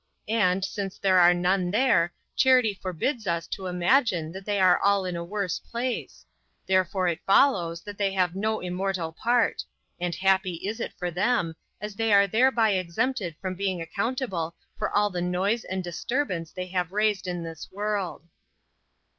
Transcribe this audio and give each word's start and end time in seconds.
And, 0.27 0.65
since 0.65 0.97
there 0.97 1.19
are 1.19 1.31
none 1.31 1.69
there, 1.69 2.11
charity 2.35 2.73
forbids 2.73 3.27
us 3.27 3.45
to 3.49 3.67
imagine 3.67 4.31
that 4.31 4.45
they 4.45 4.59
are 4.59 4.79
all 4.79 5.05
in 5.05 5.15
a 5.15 5.23
worse 5.23 5.59
place; 5.59 6.25
therefore 6.65 7.07
it 7.07 7.23
follows 7.27 7.81
that 7.83 7.99
they 7.99 8.11
have 8.13 8.35
no 8.35 8.61
immortal 8.61 9.11
part: 9.11 9.63
and 9.99 10.15
happy 10.15 10.55
is 10.55 10.79
it 10.79 10.93
for 10.97 11.11
them, 11.11 11.55
as 11.79 11.93
they 11.95 12.11
are 12.11 12.25
thereby 12.25 12.71
exempted 12.71 13.35
from 13.39 13.53
being 13.53 13.79
accountable 13.79 14.55
for 14.75 14.89
all 14.89 15.11
the 15.11 15.21
noise 15.21 15.63
and 15.65 15.83
disturbance 15.83 16.51
they 16.51 16.65
have 16.69 16.91
raised 16.91 17.27
in 17.27 17.43
this 17.43 17.71
world." 17.71 18.23